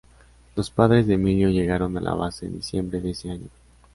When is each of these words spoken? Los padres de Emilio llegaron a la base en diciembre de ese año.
Los 0.55 0.71
padres 0.71 1.05
de 1.05 1.13
Emilio 1.13 1.49
llegaron 1.51 1.95
a 1.95 2.01
la 2.01 2.15
base 2.15 2.47
en 2.47 2.53
diciembre 2.55 3.01
de 3.01 3.11
ese 3.11 3.29
año. 3.29 3.49